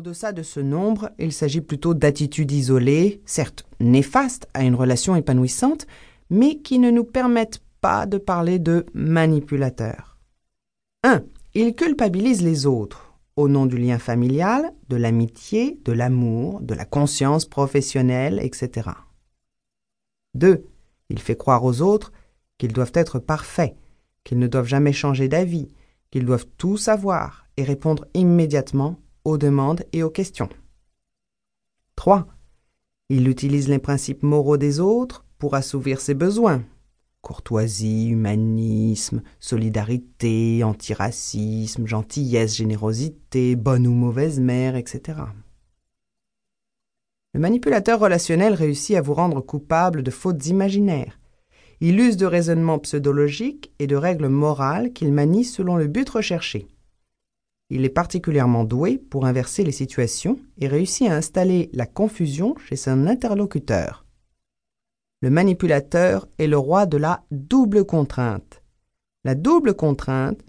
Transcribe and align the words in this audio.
En 0.00 0.02
deçà 0.02 0.32
de 0.32 0.42
ce 0.42 0.60
nombre, 0.60 1.10
il 1.18 1.30
s'agit 1.30 1.60
plutôt 1.60 1.92
d'attitudes 1.92 2.52
isolées, 2.52 3.20
certes 3.26 3.66
néfastes 3.80 4.48
à 4.54 4.64
une 4.64 4.74
relation 4.74 5.14
épanouissante, 5.14 5.86
mais 6.30 6.56
qui 6.56 6.78
ne 6.78 6.90
nous 6.90 7.04
permettent 7.04 7.60
pas 7.82 8.06
de 8.06 8.16
parler 8.16 8.58
de 8.58 8.86
manipulateurs. 8.94 10.16
1. 11.04 11.22
Il 11.52 11.74
culpabilise 11.74 12.40
les 12.40 12.64
autres 12.64 13.12
au 13.36 13.46
nom 13.46 13.66
du 13.66 13.76
lien 13.76 13.98
familial, 13.98 14.72
de 14.88 14.96
l'amitié, 14.96 15.78
de 15.84 15.92
l'amour, 15.92 16.62
de 16.62 16.72
la 16.72 16.86
conscience 16.86 17.44
professionnelle, 17.44 18.40
etc. 18.42 18.88
2. 20.32 20.64
Il 21.10 21.18
fait 21.18 21.36
croire 21.36 21.62
aux 21.62 21.82
autres 21.82 22.10
qu'ils 22.56 22.72
doivent 22.72 22.92
être 22.94 23.18
parfaits, 23.18 23.76
qu'ils 24.24 24.38
ne 24.38 24.46
doivent 24.46 24.64
jamais 24.64 24.94
changer 24.94 25.28
d'avis, 25.28 25.68
qu'ils 26.10 26.24
doivent 26.24 26.46
tout 26.56 26.78
savoir 26.78 27.44
et 27.58 27.64
répondre 27.64 28.06
immédiatement 28.14 28.98
aux 29.24 29.38
demandes 29.38 29.84
et 29.92 30.02
aux 30.02 30.10
questions. 30.10 30.48
3. 31.96 32.26
Il 33.08 33.28
utilise 33.28 33.68
les 33.68 33.78
principes 33.78 34.22
moraux 34.22 34.56
des 34.56 34.80
autres 34.80 35.24
pour 35.38 35.54
assouvir 35.54 36.00
ses 36.00 36.14
besoins. 36.14 36.62
Courtoisie, 37.22 38.08
humanisme, 38.08 39.22
solidarité, 39.40 40.64
antiracisme, 40.64 41.86
gentillesse, 41.86 42.56
générosité, 42.56 43.56
bonne 43.56 43.86
ou 43.86 43.92
mauvaise 43.92 44.40
mère, 44.40 44.76
etc. 44.76 45.18
Le 47.34 47.40
manipulateur 47.40 48.00
relationnel 48.00 48.54
réussit 48.54 48.96
à 48.96 49.02
vous 49.02 49.14
rendre 49.14 49.40
coupable 49.40 50.02
de 50.02 50.10
fautes 50.10 50.46
imaginaires. 50.46 51.20
Il 51.80 52.00
use 52.00 52.16
de 52.16 52.26
raisonnements 52.26 52.78
pseudologiques 52.78 53.72
et 53.78 53.86
de 53.86 53.96
règles 53.96 54.28
morales 54.28 54.92
qu'il 54.92 55.12
manie 55.12 55.44
selon 55.44 55.76
le 55.76 55.86
but 55.86 56.08
recherché. 56.08 56.68
Il 57.70 57.84
est 57.84 57.88
particulièrement 57.88 58.64
doué 58.64 58.98
pour 58.98 59.26
inverser 59.26 59.62
les 59.62 59.72
situations 59.72 60.38
et 60.58 60.66
réussit 60.66 61.08
à 61.08 61.14
installer 61.14 61.70
la 61.72 61.86
confusion 61.86 62.56
chez 62.58 62.76
son 62.76 63.06
interlocuteur. 63.06 64.04
Le 65.22 65.30
manipulateur 65.30 66.26
est 66.38 66.48
le 66.48 66.58
roi 66.58 66.86
de 66.86 66.96
la 66.96 67.24
double 67.30 67.84
contrainte. 67.84 68.62
La 69.24 69.36
double 69.36 69.74
contrainte 69.74 70.40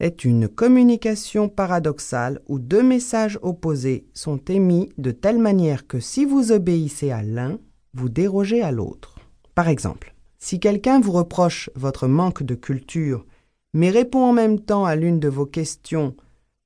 est 0.00 0.24
une 0.24 0.48
communication 0.48 1.48
paradoxale 1.48 2.40
où 2.48 2.58
deux 2.58 2.82
messages 2.82 3.38
opposés 3.42 4.06
sont 4.14 4.38
émis 4.48 4.88
de 4.98 5.10
telle 5.10 5.38
manière 5.38 5.86
que 5.86 6.00
si 6.00 6.24
vous 6.24 6.52
obéissez 6.52 7.10
à 7.10 7.22
l'un, 7.22 7.58
vous 7.92 8.08
dérogez 8.08 8.62
à 8.62 8.72
l'autre. 8.72 9.16
Par 9.54 9.68
exemple, 9.68 10.14
si 10.38 10.58
quelqu'un 10.58 11.00
vous 11.00 11.12
reproche 11.12 11.70
votre 11.74 12.08
manque 12.08 12.42
de 12.42 12.54
culture 12.54 13.26
mais 13.72 13.90
répond 13.90 14.24
en 14.24 14.32
même 14.32 14.60
temps 14.60 14.84
à 14.84 14.96
l'une 14.96 15.20
de 15.20 15.28
vos 15.28 15.46
questions, 15.46 16.16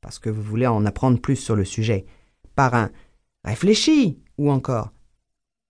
parce 0.00 0.18
que 0.18 0.30
vous 0.30 0.42
voulez 0.42 0.66
en 0.66 0.86
apprendre 0.86 1.20
plus 1.20 1.36
sur 1.36 1.56
le 1.56 1.64
sujet, 1.64 2.06
par 2.54 2.74
un 2.74 2.90
Réfléchis 3.44 4.18
ou 4.38 4.50
encore 4.50 4.90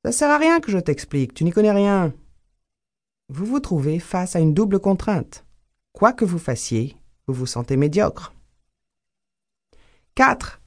Ça 0.05 0.12
sert 0.12 0.30
à 0.30 0.38
rien 0.38 0.60
que 0.60 0.70
je 0.70 0.78
t'explique, 0.78 1.34
tu 1.34 1.44
n'y 1.44 1.50
connais 1.50 1.72
rien. 1.72 2.14
Vous 3.28 3.46
vous 3.46 3.60
trouvez 3.60 3.98
face 3.98 4.36
à 4.36 4.40
une 4.40 4.55
double 4.55 4.78
contrainte. 4.78 5.44
Quoi 5.92 6.12
que 6.12 6.24
vous 6.24 6.38
fassiez, 6.38 6.96
vous 7.27 7.34
vous 7.34 7.46
sentez 7.46 7.77
médiocre. 7.77 8.32
4. 10.14 10.60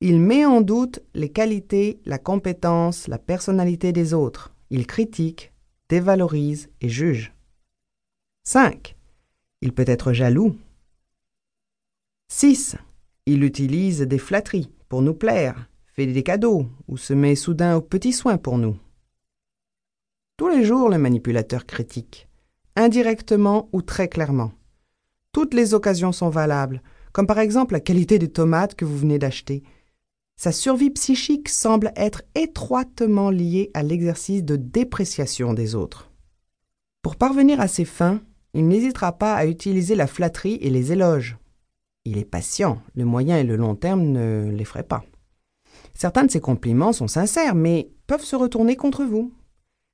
Il 0.00 0.20
met 0.20 0.44
en 0.44 0.60
doute 0.60 1.00
les 1.14 1.30
qualités, 1.30 2.00
la 2.04 2.18
compétence, 2.18 3.08
la 3.08 3.18
personnalité 3.18 3.92
des 3.92 4.14
autres. 4.14 4.54
Il 4.70 4.86
critique, 4.86 5.52
dévalorise 5.88 6.70
et 6.80 6.88
juge. 6.88 7.34
5. 8.44 8.96
Il 9.62 9.72
peut 9.72 9.84
être 9.86 10.12
jaloux. 10.12 10.56
6. 12.28 12.76
Il 13.26 13.44
utilise 13.44 14.00
des 14.00 14.18
flatteries 14.18 14.70
pour 14.88 15.02
nous 15.02 15.14
plaire, 15.14 15.68
fait 15.86 16.06
des 16.06 16.22
cadeaux 16.22 16.66
ou 16.88 16.96
se 16.96 17.12
met 17.12 17.34
soudain 17.34 17.76
aux 17.76 17.82
petits 17.82 18.12
soins 18.12 18.38
pour 18.38 18.56
nous. 18.56 18.78
Tous 20.38 20.48
les 20.48 20.64
jours, 20.64 20.88
le 20.88 20.96
manipulateur 20.96 21.66
critique, 21.66 22.26
indirectement 22.74 23.68
ou 23.72 23.82
très 23.82 24.08
clairement. 24.08 24.52
Toutes 25.32 25.52
les 25.52 25.74
occasions 25.74 26.12
sont 26.12 26.30
valables, 26.30 26.82
comme 27.12 27.26
par 27.26 27.38
exemple 27.38 27.74
la 27.74 27.80
qualité 27.80 28.18
des 28.18 28.30
tomates 28.30 28.74
que 28.74 28.86
vous 28.86 28.96
venez 28.96 29.18
d'acheter. 29.18 29.62
Sa 30.36 30.52
survie 30.52 30.90
psychique 30.90 31.50
semble 31.50 31.92
être 31.96 32.22
étroitement 32.34 33.28
liée 33.28 33.70
à 33.74 33.82
l'exercice 33.82 34.42
de 34.42 34.56
dépréciation 34.56 35.52
des 35.52 35.74
autres. 35.74 36.10
Pour 37.02 37.16
parvenir 37.16 37.60
à 37.60 37.68
ses 37.68 37.84
fins, 37.84 38.22
il 38.54 38.68
n'hésitera 38.68 39.12
pas 39.12 39.34
à 39.34 39.46
utiliser 39.46 39.94
la 39.94 40.06
flatterie 40.06 40.58
et 40.60 40.70
les 40.70 40.92
éloges. 40.92 41.38
Il 42.04 42.18
est 42.18 42.24
patient, 42.24 42.80
le 42.94 43.04
moyen 43.04 43.38
et 43.38 43.44
le 43.44 43.56
long 43.56 43.74
terme 43.74 44.02
ne 44.02 44.50
l'effraient 44.50 44.82
pas. 44.82 45.04
Certains 45.94 46.24
de 46.24 46.30
ses 46.30 46.40
compliments 46.40 46.92
sont 46.92 47.08
sincères, 47.08 47.54
mais 47.54 47.90
peuvent 48.06 48.24
se 48.24 48.36
retourner 48.36 48.76
contre 48.76 49.04
vous. 49.04 49.32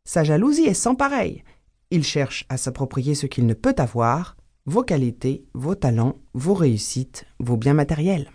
Sa 0.05 0.23
jalousie 0.23 0.67
est 0.67 0.75
sans 0.75 0.95
pareil. 0.95 1.43
Il 1.91 2.05
cherche 2.05 2.47
à 2.49 2.57
s'approprier 2.57 3.15
ce 3.15 3.27
qu'il 3.27 3.47
ne 3.47 3.55
peut 3.55 3.75
avoir, 3.79 4.37
vos 4.67 4.83
qualités, 4.83 5.45
vos 5.55 5.75
talents, 5.75 6.17
vos 6.33 6.55
réussites, 6.55 7.27
vos 7.39 7.57
biens 7.57 7.75
matériels. 7.75 8.31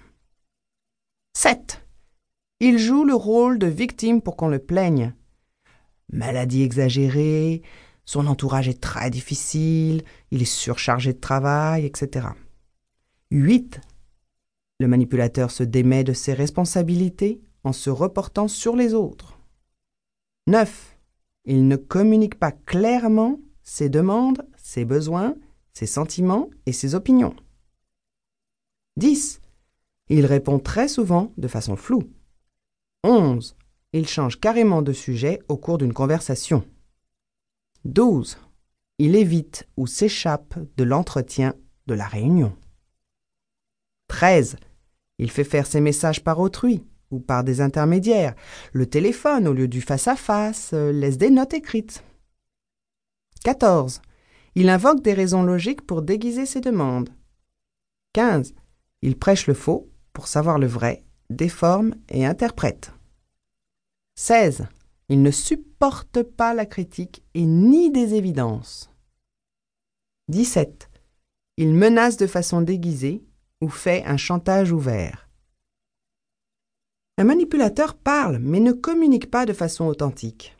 7. 1.33 1.81
Il 2.59 2.77
joue 2.77 3.05
le 3.05 3.15
rôle 3.15 3.57
de 3.57 3.67
victime 3.67 4.21
pour 4.21 4.35
qu'on 4.35 4.47
le 4.47 4.59
plaigne. 4.59 5.13
Maladie 6.11 6.63
exagérée, 6.63 7.61
son 8.11 8.27
entourage 8.27 8.67
est 8.67 8.81
très 8.81 9.09
difficile, 9.09 10.03
il 10.31 10.41
est 10.41 10.53
surchargé 10.53 11.13
de 11.13 11.19
travail, 11.19 11.85
etc. 11.85 12.27
8. 13.31 13.79
Le 14.81 14.87
manipulateur 14.89 15.49
se 15.49 15.63
démet 15.63 16.03
de 16.03 16.11
ses 16.11 16.33
responsabilités 16.33 17.39
en 17.63 17.71
se 17.71 17.89
reportant 17.89 18.49
sur 18.49 18.75
les 18.75 18.93
autres. 18.93 19.39
9. 20.47 20.97
Il 21.45 21.69
ne 21.69 21.77
communique 21.77 22.37
pas 22.37 22.51
clairement 22.51 23.39
ses 23.63 23.87
demandes, 23.87 24.45
ses 24.57 24.83
besoins, 24.83 25.33
ses 25.71 25.87
sentiments 25.87 26.49
et 26.65 26.73
ses 26.73 26.95
opinions. 26.95 27.37
10. 28.97 29.39
Il 30.09 30.25
répond 30.25 30.59
très 30.59 30.89
souvent 30.89 31.31
de 31.37 31.47
façon 31.47 31.77
floue. 31.77 32.11
11. 33.05 33.55
Il 33.93 34.05
change 34.05 34.37
carrément 34.37 34.81
de 34.81 34.91
sujet 34.91 35.39
au 35.47 35.55
cours 35.55 35.77
d'une 35.77 35.93
conversation. 35.93 36.65
12. 37.85 38.37
Il 38.99 39.15
évite 39.15 39.67
ou 39.77 39.87
s'échappe 39.87 40.55
de 40.77 40.83
l'entretien 40.83 41.55
de 41.87 41.93
la 41.93 42.05
réunion. 42.05 42.55
13. 44.07 44.57
Il 45.17 45.31
fait 45.31 45.43
faire 45.43 45.65
ses 45.65 45.81
messages 45.81 46.23
par 46.23 46.39
autrui 46.39 46.83
ou 47.09 47.19
par 47.19 47.43
des 47.43 47.61
intermédiaires, 47.61 48.35
le 48.71 48.85
téléphone 48.85 49.47
au 49.47 49.53
lieu 49.53 49.67
du 49.67 49.81
face-à-face, 49.81 50.71
euh, 50.73 50.91
laisse 50.91 51.17
des 51.17 51.29
notes 51.29 51.53
écrites. 51.53 52.03
14. 53.43 54.01
Il 54.55 54.69
invoque 54.69 55.01
des 55.01 55.13
raisons 55.13 55.43
logiques 55.43 55.85
pour 55.85 56.01
déguiser 56.01 56.45
ses 56.45 56.61
demandes. 56.61 57.09
15. 58.13 58.53
Il 59.01 59.17
prêche 59.17 59.47
le 59.47 59.53
faux 59.53 59.89
pour 60.13 60.27
savoir 60.27 60.59
le 60.59 60.67
vrai, 60.67 61.03
déforme 61.29 61.95
et 62.09 62.25
interprète. 62.25 62.93
16. 64.15 64.67
Il 65.11 65.23
ne 65.23 65.31
supporte 65.31 66.23
pas 66.23 66.53
la 66.53 66.65
critique 66.65 67.21
et 67.33 67.45
ni 67.45 67.91
des 67.91 68.13
évidences. 68.13 68.89
17. 70.29 70.89
Il 71.57 71.73
menace 71.73 72.15
de 72.15 72.27
façon 72.27 72.61
déguisée 72.61 73.21
ou 73.59 73.67
fait 73.67 74.05
un 74.05 74.15
chantage 74.15 74.71
ouvert. 74.71 75.27
Un 77.17 77.25
manipulateur 77.25 77.95
parle 77.95 78.39
mais 78.39 78.61
ne 78.61 78.71
communique 78.71 79.29
pas 79.29 79.45
de 79.45 79.51
façon 79.51 79.83
authentique. 79.83 80.55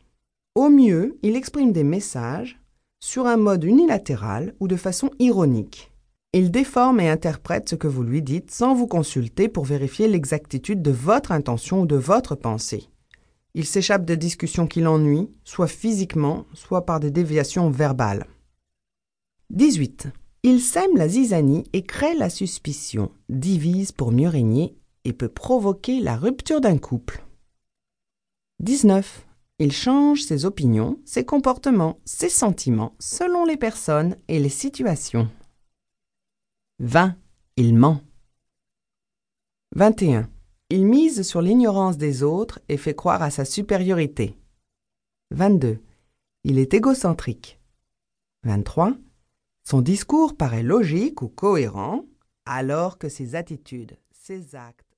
Au 0.54 0.68
mieux, 0.68 1.18
il 1.22 1.34
exprime 1.34 1.72
des 1.72 1.82
messages 1.82 2.60
sur 3.00 3.26
un 3.26 3.38
mode 3.38 3.64
unilatéral 3.64 4.54
ou 4.60 4.68
de 4.68 4.76
façon 4.76 5.08
ironique. 5.18 5.90
Il 6.34 6.50
déforme 6.50 7.00
et 7.00 7.08
interprète 7.08 7.70
ce 7.70 7.74
que 7.74 7.88
vous 7.88 8.02
lui 8.02 8.20
dites 8.20 8.50
sans 8.50 8.74
vous 8.74 8.86
consulter 8.86 9.48
pour 9.48 9.64
vérifier 9.64 10.08
l'exactitude 10.08 10.82
de 10.82 10.90
votre 10.90 11.32
intention 11.32 11.80
ou 11.80 11.86
de 11.86 11.96
votre 11.96 12.34
pensée. 12.34 12.90
Il 13.54 13.66
s'échappe 13.66 14.06
de 14.06 14.14
discussions 14.14 14.66
qui 14.66 14.80
l'ennuient, 14.80 15.30
soit 15.44 15.66
physiquement, 15.66 16.46
soit 16.54 16.86
par 16.86 17.00
des 17.00 17.10
déviations 17.10 17.70
verbales. 17.70 18.26
18. 19.50 20.08
Il 20.42 20.60
sème 20.60 20.96
la 20.96 21.08
zizanie 21.08 21.64
et 21.72 21.82
crée 21.82 22.14
la 22.14 22.30
suspicion, 22.30 23.12
divise 23.28 23.92
pour 23.92 24.10
mieux 24.10 24.28
régner 24.28 24.74
et 25.04 25.12
peut 25.12 25.28
provoquer 25.28 26.00
la 26.00 26.16
rupture 26.16 26.60
d'un 26.60 26.78
couple. 26.78 27.24
19. 28.60 29.26
Il 29.58 29.70
change 29.70 30.22
ses 30.22 30.44
opinions, 30.46 30.98
ses 31.04 31.24
comportements, 31.24 32.00
ses 32.04 32.30
sentiments 32.30 32.96
selon 32.98 33.44
les 33.44 33.56
personnes 33.56 34.16
et 34.28 34.38
les 34.38 34.48
situations. 34.48 35.28
20. 36.78 37.14
Il 37.56 37.76
ment. 37.76 38.00
21. 39.76 40.31
Il 40.74 40.86
mise 40.86 41.20
sur 41.20 41.42
l'ignorance 41.42 41.98
des 41.98 42.22
autres 42.22 42.58
et 42.70 42.78
fait 42.78 42.94
croire 42.94 43.20
à 43.20 43.28
sa 43.28 43.44
supériorité. 43.44 44.38
22. 45.30 45.82
Il 46.44 46.58
est 46.58 46.72
égocentrique. 46.72 47.60
23. 48.44 48.94
Son 49.64 49.82
discours 49.82 50.34
paraît 50.34 50.62
logique 50.62 51.20
ou 51.20 51.28
cohérent, 51.28 52.06
alors 52.46 52.96
que 52.96 53.10
ses 53.10 53.34
attitudes, 53.34 53.98
ses 54.12 54.54
actes 54.54 54.91